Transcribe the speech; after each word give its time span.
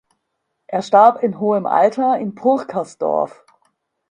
Er 0.65 0.81
starb 0.81 1.21
in 1.21 1.39
hohem 1.39 1.67
Alter 1.67 2.17
in 2.17 2.33
Purkersdorf. 2.33 3.45